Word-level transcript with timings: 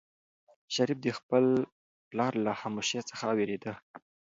شریف 0.73 0.97
د 1.03 1.07
خپل 1.17 1.45
پلار 2.09 2.33
له 2.45 2.51
خاموشۍ 2.59 2.99
څخه 3.09 3.25
وېرېده. 3.37 3.73